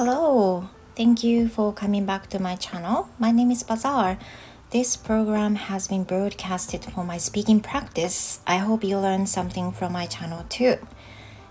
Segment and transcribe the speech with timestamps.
[0.00, 3.10] Hello, thank you for coming back to my channel.
[3.18, 4.16] My name is Bazaar.
[4.70, 8.40] This program has been broadcasted for my speaking practice.
[8.46, 10.78] I hope you learn something from my channel too.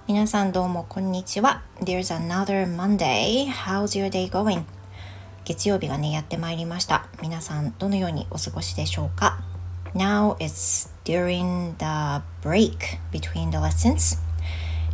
[0.07, 1.61] 皆さんどうもこんにちは。
[1.79, 3.45] There's another Monday.
[3.51, 4.63] How's your day going?
[5.45, 7.07] 月曜日がね、やってまいりました。
[7.21, 9.43] 皆さんどのようにお過ごしでしょうか
[9.93, 14.17] Now it's during the break between the lessons.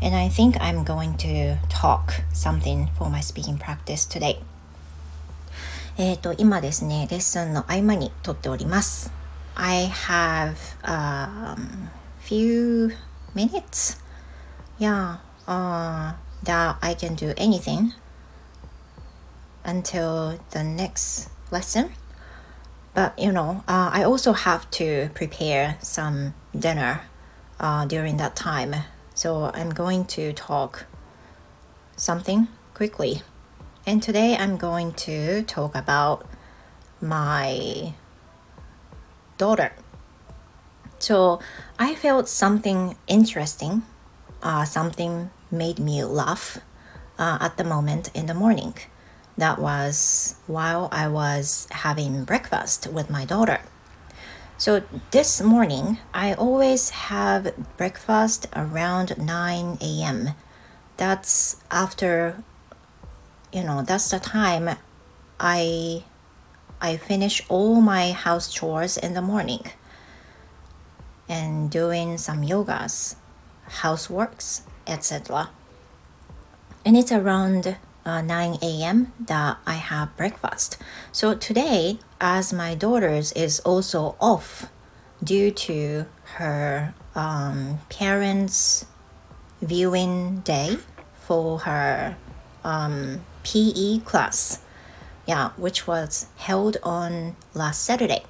[0.05, 4.38] And I think I'm going to talk something for my speaking practice today.
[5.98, 9.12] えっ、と、今ですね、レッスンの合間に撮っております。
[9.55, 11.88] I have a um,
[12.23, 12.97] few
[13.34, 13.98] minutes,
[14.79, 17.92] yeah, uh, that I can do anything
[19.65, 21.91] until the next lesson.
[22.95, 27.02] But you know, uh, I also have to prepare some dinner
[27.59, 28.74] uh, during that time.
[29.16, 30.86] So I'm going to talk
[31.96, 33.22] something quickly.
[33.88, 36.27] And today I'm going to talk about
[36.99, 37.94] my
[39.38, 39.72] daughter.
[40.99, 41.40] So
[41.80, 43.84] I felt something interesting,
[44.44, 46.57] uh, something made me laugh
[47.18, 48.74] uh, at the moment in the morning.
[49.38, 53.62] That was while I was having breakfast with my daughter.
[54.57, 60.29] So this morning, I always have breakfast around 9 a.m.
[60.95, 62.41] That's after,
[63.51, 64.78] you know, that's the time
[65.41, 66.06] I
[66.79, 69.66] I finish all my house chores in the morning
[71.28, 73.16] and doing some yogas,
[73.81, 75.50] houseworks, etc.
[76.85, 77.75] And it's around
[78.06, 79.13] uh, 9 a.m.
[79.19, 80.78] that I have breakfast.
[81.11, 84.69] So today, as my daughter's is also off
[85.23, 88.85] due to her um, parents'
[89.61, 90.78] viewing day
[91.16, 92.16] for her
[92.63, 94.59] um, PE class,
[95.27, 98.23] yeah, which was held on last Saturday.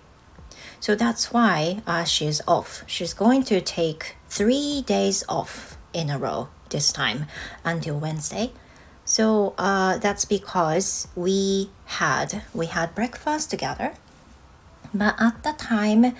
[0.80, 2.84] So that's why uh, she's off.
[2.88, 7.25] She's going to take three days off in a row this time
[7.64, 8.52] until Wednesday
[9.06, 13.94] so uh, that's because we had we had breakfast together,
[14.94, 16.16] but at the time,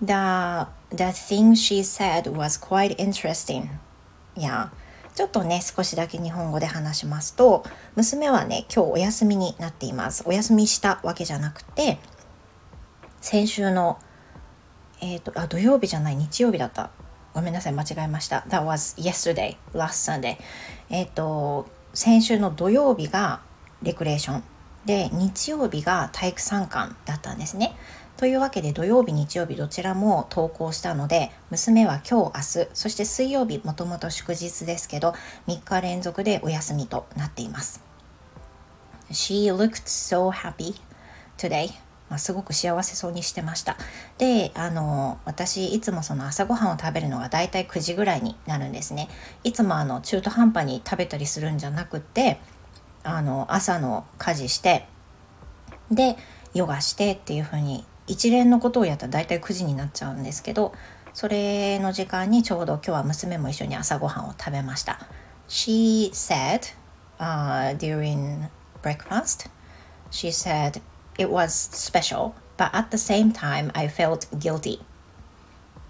[0.00, 3.70] the the thing she said was quite interesting.
[4.36, 4.68] Yeah.
[5.14, 7.64] ちょっとね、少しだけ日本語で話しますと、
[7.94, 10.24] 娘はね、今日お休みになっています。
[10.26, 11.98] お休みしたわけじゃなくて、
[13.20, 14.00] 先週の、
[15.00, 16.90] えっ、ー、と、あ、土曜日じゃない、日曜日だった。
[17.32, 18.44] ごめんなさい、間違えました。
[18.48, 20.36] That was yesterday, last Sunday.
[20.90, 23.40] えっ、と、先週の土曜日が
[23.82, 24.42] レクレーション
[24.84, 27.76] で日曜日が体育参観だったんですね。
[28.16, 35.14] というわけで土曜日日曜日どちらも登校したので娘は今日明日そして水曜日もともと祝日ですけど
[35.48, 37.82] 3日連続でお休みとなっています。
[39.10, 40.74] She looked so happy
[41.38, 41.70] today
[42.14, 43.76] まあ、すごく幸せそうにしてました。
[44.18, 49.08] であの私いつもその朝ごはんを食べるのがだいたい9時ぐらいになるんですね。
[49.42, 52.38] いつもあの中途半端に食べたりするんじゃなくって
[53.02, 54.86] あの朝の家事して
[55.90, 56.16] で
[56.54, 60.72] ヨガしてっていう風に一連のことをやったらだいたい9時になっちゃうんですけど
[61.14, 65.00] それの時間にちょうど今日は娘も一緒に朝ごはんを食べました。
[65.48, 66.60] She said、
[67.18, 68.48] uh, during
[68.82, 69.50] breakfast
[70.12, 70.80] she said
[71.18, 74.80] it was special, but at the same time I felt guilty.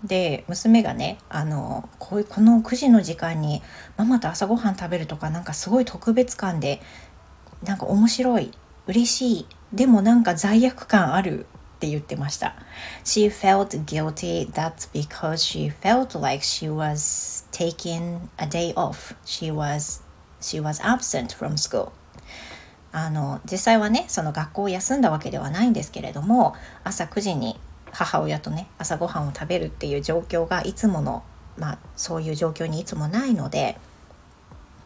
[0.04, 3.62] で娘がねあのこうこの9時の時間に
[3.96, 6.82] ママと朝ごはん食べるとかなんかすごい特別感で
[7.62, 8.52] なんか面白い
[8.86, 11.46] 嬉しいでもなんか罪悪感ある
[11.76, 12.54] って言ってました
[13.04, 19.50] She felt guilty that's because she felt like she was taking a day off she
[19.50, 20.02] was
[20.40, 21.92] she was absent from school
[22.96, 27.58] あの実際はねその学校を休んだわけではないんですけれども朝9時に
[27.90, 31.24] 母親とね朝ごはんを食べるっていう状況がいつもの
[31.58, 33.76] まあそういう状況にいつもないので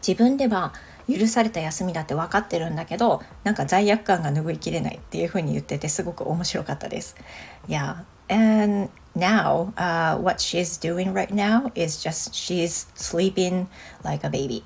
[0.07, 0.73] 自分では
[1.07, 7.15] 許された休みだって分かってるんだけどなんか罪悪感が拭いきれないっていうふうに言っててすごく面白かったです。
[7.69, 8.05] Yeah.
[8.31, 13.67] And now, uh, what she's doing right now is just she's sleeping
[14.03, 14.65] like a baby.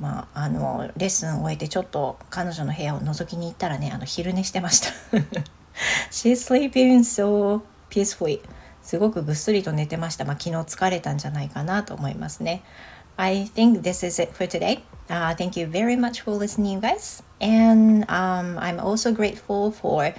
[0.00, 4.88] まあ、あのレッスンを終えてちょっと彼女の部屋を覗きに行ったらねあの昼寝してました
[6.10, 7.60] She's sleeping so
[7.90, 8.40] peacefully
[8.82, 12.62] すごくぐっすりと寝てました、まあ、昨日疲れたんじゃないかなと思いますね
[13.16, 14.82] I think this is it for today.
[15.10, 17.22] Uh, thank you very much for listening, guys.
[17.38, 20.14] And um, I'm also grateful for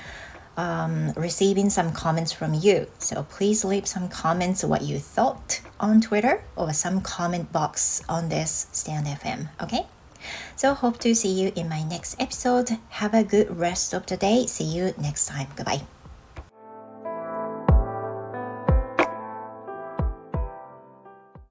[0.57, 2.87] um, receiving some comments from you.
[2.99, 8.29] So please leave some comments what you thought on Twitter or some comment box on
[8.29, 9.49] this Stand FM.
[9.61, 9.87] Okay?
[10.55, 12.77] So hope to see you in my next episode.
[12.89, 14.45] Have a good rest of the day.
[14.45, 15.47] See you next time.
[15.55, 15.81] Goodbye.